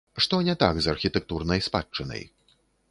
[0.25, 2.29] Што не так з архітэктурнай спадчынай?